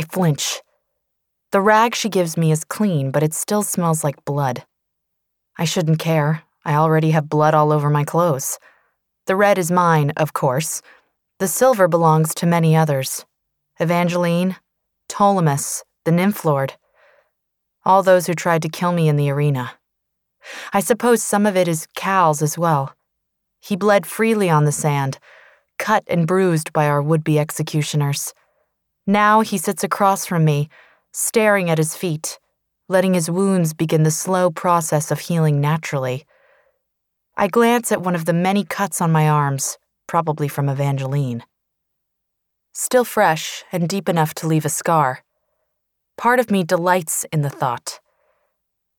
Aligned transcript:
I 0.00 0.02
flinch. 0.04 0.62
The 1.52 1.60
rag 1.60 1.94
she 1.94 2.08
gives 2.08 2.34
me 2.34 2.50
is 2.50 2.64
clean, 2.64 3.10
but 3.10 3.22
it 3.22 3.34
still 3.34 3.62
smells 3.62 4.02
like 4.02 4.24
blood. 4.24 4.64
I 5.58 5.66
shouldn't 5.66 5.98
care. 5.98 6.44
I 6.64 6.72
already 6.72 7.10
have 7.10 7.28
blood 7.28 7.52
all 7.52 7.70
over 7.70 7.90
my 7.90 8.04
clothes. 8.04 8.58
The 9.26 9.36
red 9.36 9.58
is 9.58 9.70
mine, 9.70 10.12
of 10.16 10.32
course. 10.32 10.80
The 11.38 11.48
silver 11.48 11.86
belongs 11.86 12.34
to 12.36 12.46
many 12.46 12.74
others 12.74 13.26
Evangeline, 13.78 14.56
Ptolemus, 15.06 15.82
the 16.06 16.12
Nymph 16.12 16.46
Lord, 16.46 16.72
all 17.84 18.02
those 18.02 18.26
who 18.26 18.32
tried 18.32 18.62
to 18.62 18.70
kill 18.70 18.92
me 18.92 19.06
in 19.06 19.16
the 19.16 19.28
arena. 19.28 19.72
I 20.72 20.80
suppose 20.80 21.22
some 21.22 21.44
of 21.44 21.58
it 21.58 21.68
is 21.68 21.88
Cal's 21.94 22.40
as 22.40 22.56
well. 22.56 22.94
He 23.60 23.76
bled 23.76 24.06
freely 24.06 24.48
on 24.48 24.64
the 24.64 24.72
sand, 24.72 25.18
cut 25.78 26.04
and 26.06 26.26
bruised 26.26 26.72
by 26.72 26.86
our 26.86 27.02
would 27.02 27.22
be 27.22 27.38
executioners. 27.38 28.32
Now 29.10 29.40
he 29.40 29.58
sits 29.58 29.82
across 29.82 30.24
from 30.24 30.44
me, 30.44 30.68
staring 31.12 31.68
at 31.68 31.78
his 31.78 31.96
feet, 31.96 32.38
letting 32.88 33.14
his 33.14 33.28
wounds 33.28 33.74
begin 33.74 34.04
the 34.04 34.10
slow 34.12 34.52
process 34.52 35.10
of 35.10 35.18
healing 35.18 35.60
naturally. 35.60 36.24
I 37.36 37.48
glance 37.48 37.90
at 37.90 38.02
one 38.02 38.14
of 38.14 38.24
the 38.24 38.32
many 38.32 38.62
cuts 38.62 39.00
on 39.00 39.10
my 39.10 39.28
arms, 39.28 39.78
probably 40.06 40.46
from 40.46 40.68
Evangeline. 40.68 41.42
Still 42.72 43.04
fresh 43.04 43.64
and 43.72 43.88
deep 43.88 44.08
enough 44.08 44.32
to 44.34 44.46
leave 44.46 44.64
a 44.64 44.68
scar. 44.68 45.24
Part 46.16 46.38
of 46.38 46.52
me 46.52 46.62
delights 46.62 47.26
in 47.32 47.42
the 47.42 47.50
thought. 47.50 47.98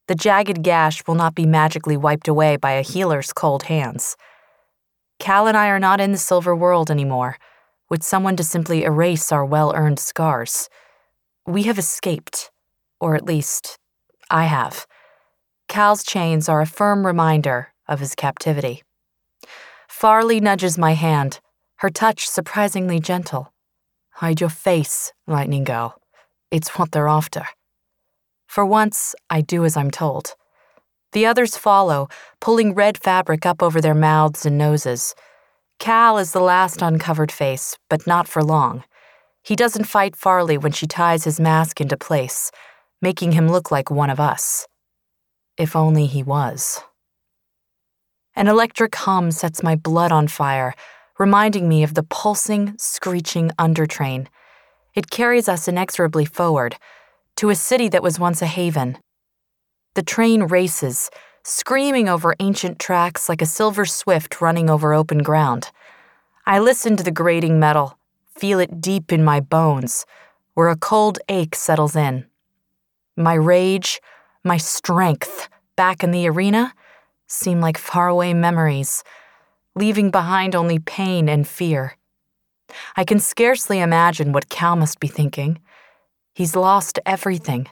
The 0.08 0.14
jagged 0.14 0.62
gash 0.62 1.06
will 1.06 1.14
not 1.14 1.34
be 1.34 1.46
magically 1.46 1.96
wiped 1.96 2.28
away 2.28 2.58
by 2.58 2.72
a 2.72 2.82
healer's 2.82 3.32
cold 3.32 3.62
hands. 3.62 4.18
Cal 5.18 5.46
and 5.46 5.56
I 5.56 5.68
are 5.68 5.80
not 5.80 6.02
in 6.02 6.12
the 6.12 6.18
silver 6.18 6.54
world 6.54 6.90
anymore, 6.90 7.38
with 7.92 8.02
someone 8.02 8.36
to 8.36 8.42
simply 8.42 8.84
erase 8.84 9.30
our 9.30 9.44
well 9.44 9.74
earned 9.76 9.98
scars. 9.98 10.70
We 11.46 11.64
have 11.64 11.78
escaped, 11.78 12.50
or 12.98 13.14
at 13.14 13.26
least, 13.26 13.76
I 14.30 14.46
have. 14.46 14.86
Cal's 15.68 16.02
chains 16.02 16.48
are 16.48 16.62
a 16.62 16.66
firm 16.80 17.04
reminder 17.04 17.74
of 17.86 18.00
his 18.00 18.14
captivity. 18.14 18.82
Farley 19.88 20.40
nudges 20.40 20.78
my 20.78 20.94
hand, 20.94 21.40
her 21.80 21.90
touch 21.90 22.26
surprisingly 22.26 22.98
gentle. 22.98 23.52
Hide 24.12 24.40
your 24.40 24.48
face, 24.48 25.12
Lightning 25.26 25.64
Girl. 25.64 26.00
It's 26.50 26.78
what 26.78 26.92
they're 26.92 27.08
after. 27.08 27.44
For 28.46 28.64
once, 28.64 29.14
I 29.28 29.42
do 29.42 29.66
as 29.66 29.76
I'm 29.76 29.90
told. 29.90 30.34
The 31.12 31.26
others 31.26 31.58
follow, 31.58 32.08
pulling 32.40 32.74
red 32.74 32.96
fabric 32.96 33.44
up 33.44 33.62
over 33.62 33.82
their 33.82 33.94
mouths 33.94 34.46
and 34.46 34.56
noses. 34.56 35.14
Cal 35.78 36.18
is 36.18 36.32
the 36.32 36.40
last 36.40 36.82
uncovered 36.82 37.32
face, 37.32 37.76
but 37.88 38.06
not 38.06 38.28
for 38.28 38.42
long. 38.42 38.84
He 39.42 39.56
doesn't 39.56 39.84
fight 39.84 40.14
Farley 40.14 40.56
when 40.56 40.72
she 40.72 40.86
ties 40.86 41.24
his 41.24 41.40
mask 41.40 41.80
into 41.80 41.96
place, 41.96 42.50
making 43.00 43.32
him 43.32 43.48
look 43.48 43.70
like 43.70 43.90
one 43.90 44.10
of 44.10 44.20
us. 44.20 44.66
If 45.56 45.74
only 45.74 46.06
he 46.06 46.22
was. 46.22 46.80
An 48.34 48.48
electric 48.48 48.94
hum 48.94 49.30
sets 49.30 49.62
my 49.62 49.74
blood 49.76 50.12
on 50.12 50.28
fire, 50.28 50.74
reminding 51.18 51.68
me 51.68 51.82
of 51.82 51.94
the 51.94 52.04
pulsing, 52.04 52.74
screeching 52.78 53.50
undertrain. 53.58 54.28
It 54.94 55.10
carries 55.10 55.48
us 55.48 55.68
inexorably 55.68 56.24
forward, 56.24 56.76
to 57.36 57.50
a 57.50 57.54
city 57.54 57.88
that 57.88 58.02
was 58.02 58.20
once 58.20 58.40
a 58.40 58.46
haven, 58.46 58.98
the 59.94 60.02
train 60.02 60.44
races, 60.44 61.10
screaming 61.44 62.08
over 62.08 62.34
ancient 62.40 62.78
tracks 62.78 63.28
like 63.28 63.42
a 63.42 63.46
silver 63.46 63.84
swift 63.84 64.40
running 64.40 64.70
over 64.70 64.94
open 64.94 65.18
ground. 65.18 65.70
I 66.46 66.58
listen 66.58 66.96
to 66.96 67.02
the 67.02 67.10
grating 67.10 67.58
metal, 67.58 67.98
feel 68.36 68.58
it 68.58 68.80
deep 68.80 69.12
in 69.12 69.24
my 69.24 69.40
bones, 69.40 70.06
where 70.54 70.68
a 70.68 70.76
cold 70.76 71.18
ache 71.28 71.54
settles 71.54 71.96
in. 71.96 72.26
My 73.16 73.34
rage, 73.34 74.00
my 74.44 74.56
strength, 74.56 75.48
back 75.76 76.02
in 76.02 76.10
the 76.10 76.28
arena, 76.28 76.74
seem 77.26 77.60
like 77.60 77.78
faraway 77.78 78.34
memories, 78.34 79.02
leaving 79.74 80.10
behind 80.10 80.54
only 80.54 80.78
pain 80.78 81.28
and 81.28 81.46
fear. 81.46 81.96
I 82.96 83.04
can 83.04 83.18
scarcely 83.18 83.80
imagine 83.80 84.32
what 84.32 84.48
Cal 84.48 84.76
must 84.76 85.00
be 85.00 85.08
thinking. 85.08 85.60
He's 86.34 86.56
lost 86.56 86.98
everything 87.04 87.68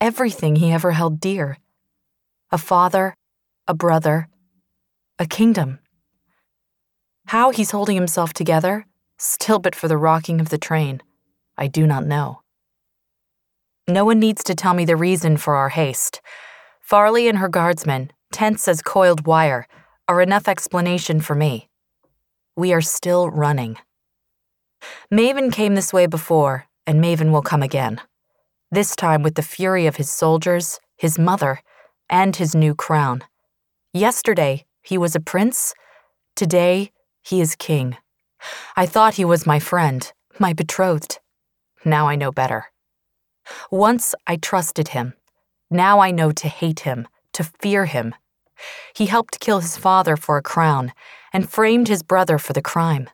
everything 0.00 0.56
he 0.56 0.72
ever 0.72 0.90
held 0.90 1.18
dear 1.18 1.58
a 2.56 2.58
father, 2.58 3.14
a 3.68 3.74
brother, 3.74 4.28
a 5.18 5.26
kingdom. 5.26 5.78
How 7.26 7.50
he's 7.50 7.72
holding 7.72 7.96
himself 7.96 8.32
together, 8.32 8.86
still 9.18 9.58
but 9.58 9.74
for 9.74 9.88
the 9.88 9.98
rocking 9.98 10.40
of 10.40 10.48
the 10.48 10.56
train, 10.56 11.02
I 11.58 11.66
do 11.66 11.86
not 11.86 12.06
know. 12.06 12.40
No 13.86 14.06
one 14.06 14.18
needs 14.18 14.42
to 14.44 14.54
tell 14.54 14.72
me 14.72 14.86
the 14.86 14.96
reason 14.96 15.36
for 15.36 15.54
our 15.54 15.68
haste. 15.68 16.22
Farley 16.80 17.28
and 17.28 17.36
her 17.36 17.50
guardsmen, 17.50 18.10
tense 18.32 18.66
as 18.68 18.80
coiled 18.80 19.26
wire, 19.26 19.68
are 20.08 20.22
enough 20.22 20.48
explanation 20.48 21.20
for 21.20 21.34
me. 21.34 21.68
We 22.56 22.72
are 22.72 22.80
still 22.80 23.28
running. 23.28 23.76
Maven 25.12 25.52
came 25.52 25.74
this 25.74 25.92
way 25.92 26.06
before, 26.06 26.64
and 26.86 27.04
Maven 27.04 27.32
will 27.32 27.42
come 27.42 27.62
again 27.62 28.00
this 28.72 28.96
time 28.96 29.22
with 29.22 29.34
the 29.34 29.42
fury 29.42 29.86
of 29.86 29.96
his 29.96 30.08
soldiers, 30.08 30.80
his 30.96 31.18
mother, 31.18 31.60
and 32.08 32.36
his 32.36 32.54
new 32.54 32.74
crown. 32.74 33.22
Yesterday, 33.92 34.66
he 34.82 34.98
was 34.98 35.14
a 35.14 35.20
prince. 35.20 35.74
Today, 36.34 36.92
he 37.22 37.40
is 37.40 37.56
king. 37.56 37.96
I 38.76 38.86
thought 38.86 39.14
he 39.14 39.24
was 39.24 39.46
my 39.46 39.58
friend, 39.58 40.12
my 40.38 40.52
betrothed. 40.52 41.18
Now 41.84 42.08
I 42.08 42.16
know 42.16 42.32
better. 42.32 42.66
Once 43.70 44.14
I 44.26 44.36
trusted 44.36 44.88
him. 44.88 45.14
Now 45.70 46.00
I 46.00 46.10
know 46.10 46.32
to 46.32 46.48
hate 46.48 46.80
him, 46.80 47.08
to 47.32 47.44
fear 47.44 47.86
him. 47.86 48.14
He 48.94 49.06
helped 49.06 49.40
kill 49.40 49.60
his 49.60 49.76
father 49.76 50.16
for 50.16 50.36
a 50.36 50.42
crown 50.42 50.92
and 51.32 51.50
framed 51.50 51.88
his 51.88 52.02
brother 52.02 52.38
for 52.38 52.52
the 52.52 52.62
crime. 52.62 53.10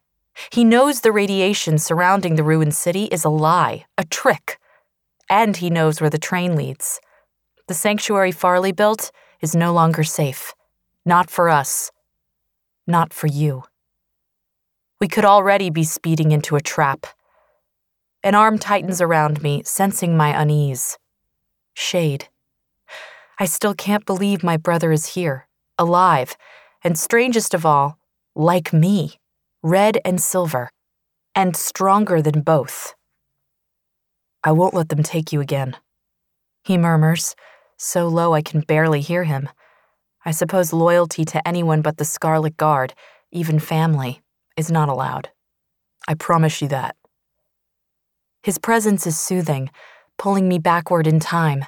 He 0.50 0.64
knows 0.64 1.00
the 1.00 1.12
radiation 1.12 1.78
surrounding 1.78 2.36
the 2.36 2.44
ruined 2.44 2.74
city 2.74 3.04
is 3.04 3.24
a 3.24 3.28
lie, 3.28 3.86
a 3.98 4.04
trick 4.04 4.58
and 5.32 5.56
he 5.56 5.70
knows 5.70 5.98
where 5.98 6.10
the 6.10 6.18
train 6.18 6.54
leads. 6.54 7.00
The 7.72 7.78
sanctuary 7.78 8.32
Farley 8.32 8.72
built 8.72 9.10
is 9.40 9.56
no 9.56 9.72
longer 9.72 10.04
safe. 10.04 10.52
Not 11.06 11.30
for 11.30 11.48
us. 11.48 11.90
Not 12.86 13.14
for 13.14 13.28
you. 13.28 13.64
We 15.00 15.08
could 15.08 15.24
already 15.24 15.70
be 15.70 15.82
speeding 15.82 16.32
into 16.32 16.54
a 16.54 16.60
trap. 16.60 17.06
An 18.22 18.34
arm 18.34 18.58
tightens 18.58 19.00
around 19.00 19.42
me, 19.42 19.62
sensing 19.64 20.18
my 20.18 20.38
unease. 20.38 20.98
Shade. 21.72 22.28
I 23.38 23.46
still 23.46 23.72
can't 23.72 24.04
believe 24.04 24.42
my 24.42 24.58
brother 24.58 24.92
is 24.92 25.14
here, 25.14 25.48
alive, 25.78 26.36
and 26.84 26.98
strangest 26.98 27.54
of 27.54 27.64
all, 27.64 27.96
like 28.34 28.74
me, 28.74 29.18
red 29.62 29.98
and 30.04 30.20
silver, 30.20 30.68
and 31.34 31.56
stronger 31.56 32.20
than 32.20 32.42
both. 32.42 32.94
I 34.44 34.52
won't 34.52 34.74
let 34.74 34.90
them 34.90 35.02
take 35.02 35.32
you 35.32 35.40
again. 35.40 35.78
He 36.64 36.76
murmurs, 36.76 37.34
so 37.82 38.06
low 38.06 38.32
I 38.32 38.42
can 38.42 38.60
barely 38.60 39.00
hear 39.00 39.24
him. 39.24 39.48
I 40.24 40.30
suppose 40.30 40.72
loyalty 40.72 41.24
to 41.24 41.46
anyone 41.46 41.82
but 41.82 41.96
the 41.96 42.04
Scarlet 42.04 42.56
Guard, 42.56 42.94
even 43.32 43.58
family, 43.58 44.22
is 44.56 44.70
not 44.70 44.88
allowed. 44.88 45.30
I 46.06 46.14
promise 46.14 46.62
you 46.62 46.68
that. 46.68 46.94
His 48.44 48.58
presence 48.58 49.04
is 49.06 49.18
soothing, 49.18 49.68
pulling 50.16 50.48
me 50.48 50.58
backward 50.58 51.08
in 51.08 51.18
time, 51.18 51.64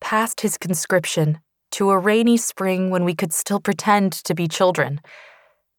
past 0.00 0.40
his 0.40 0.56
conscription, 0.56 1.40
to 1.72 1.90
a 1.90 1.98
rainy 1.98 2.38
spring 2.38 2.88
when 2.88 3.04
we 3.04 3.14
could 3.14 3.32
still 3.32 3.60
pretend 3.60 4.12
to 4.12 4.34
be 4.34 4.48
children. 4.48 5.00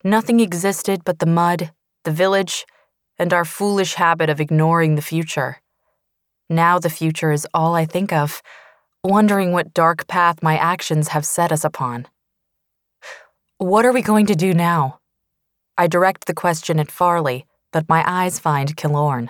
Nothing 0.04 0.40
existed 0.40 1.04
but 1.04 1.20
the 1.20 1.26
mud, 1.26 1.72
the 2.04 2.12
village, 2.12 2.68
and 3.18 3.34
our 3.34 3.46
foolish 3.46 3.96
habit 3.96 4.30
of 4.30 4.40
ignoring 4.40 4.96
the 4.96 5.02
future. 5.02 5.58
Now 6.50 6.78
the 6.78 6.90
future 6.90 7.32
is 7.32 7.48
all 7.54 7.74
I 7.74 7.86
think 7.86 8.14
of, 8.14 8.42
wondering 9.04 9.52
what 9.52 9.74
dark 9.74 10.08
path 10.08 10.44
my 10.44 10.58
actions 10.58 11.10
have 11.10 11.26
set 11.26 11.52
us 11.52 11.64
upon. 11.64 12.08
What 13.58 13.86
are 13.86 13.94
we 13.94 14.02
going 14.02 14.28
to 14.28 14.36
do 14.36 14.54
now? 14.54 15.00
I 15.78 15.88
direct 15.88 16.26
the 16.26 16.34
question 16.34 16.80
at 16.80 16.92
Farley, 16.92 17.46
but 17.72 17.90
my 17.90 18.04
eyes 18.06 18.38
find 18.38 18.76
Kilorn. 18.76 19.30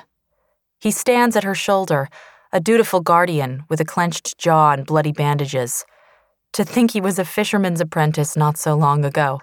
He 0.80 0.92
stands 0.92 1.36
at 1.36 1.44
her 1.44 1.56
shoulder, 1.56 2.10
a 2.52 2.60
dutiful 2.60 3.00
guardian 3.00 3.64
with 3.70 3.80
a 3.80 3.86
clenched 3.86 4.38
jaw 4.38 4.72
and 4.72 4.86
bloody 4.86 5.12
bandages. 5.14 5.86
To 6.54 6.66
think 6.66 6.92
he 6.92 7.00
was 7.00 7.18
a 7.18 7.24
fisherman's 7.24 7.80
apprentice 7.80 8.36
not 8.36 8.58
so 8.58 8.76
long 8.76 9.06
ago. 9.06 9.40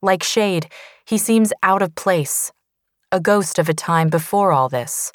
Like 0.00 0.22
Shade, 0.22 0.68
he 1.04 1.18
seems 1.18 1.52
out 1.62 1.82
of 1.82 1.96
place, 1.96 2.52
a 3.10 3.18
ghost 3.18 3.58
of 3.58 3.68
a 3.68 3.74
time 3.74 4.08
before 4.08 4.52
all 4.52 4.68
this. 4.68 5.10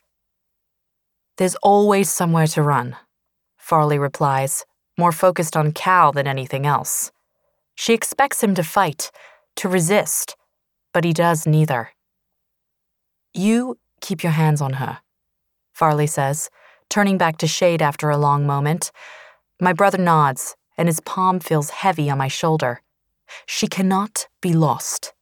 There's 1.38 1.56
always 1.64 2.10
somewhere 2.10 2.48
to 2.48 2.62
run, 2.62 2.98
Farley 3.66 3.98
replies, 3.98 4.64
more 4.96 5.12
focused 5.12 5.58
on 5.58 5.72
Cal 5.72 6.12
than 6.12 6.28
anything 6.28 6.68
else. 6.68 7.12
She 7.74 7.96
expects 7.96 8.44
him 8.44 8.54
to 8.54 8.64
fight, 8.64 9.10
to 9.56 9.68
resist, 9.68 10.36
but 10.94 11.04
he 11.04 11.14
does 11.14 11.48
neither. 11.48 11.90
You 13.34 13.80
keep 14.02 14.22
your 14.22 14.34
hands 14.34 14.62
on 14.62 14.74
her, 14.74 15.00
Farley 15.74 16.06
says, 16.06 16.52
turning 16.90 17.18
back 17.18 17.38
to 17.38 17.48
shade 17.48 17.82
after 17.82 18.12
a 18.12 18.20
long 18.20 18.46
moment. 18.46 18.92
My 19.60 19.74
brother 19.74 19.98
nods, 19.98 20.56
and 20.78 20.88
his 20.88 21.00
palm 21.00 21.40
feels 21.40 21.72
heavy 21.72 22.08
on 22.08 22.20
my 22.20 22.28
shoulder. 22.28 22.84
She 23.48 23.66
cannot 23.66 24.28
be 24.42 24.54
lost. 24.54 25.15